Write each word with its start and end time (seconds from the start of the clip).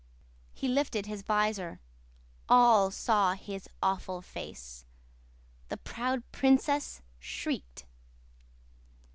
"He 0.51 0.67
lifted 0.67 1.05
his 1.05 1.21
visor. 1.21 1.79
All 2.49 2.89
saw 2.89 3.33
his 3.33 3.69
awful 3.83 4.23
face. 4.23 4.83
The 5.69 5.77
proud 5.77 6.23
princess 6.31 7.03
shrieked. 7.19 7.85